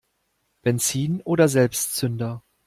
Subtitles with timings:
[0.63, 2.41] Benzin oder Selbstzünder?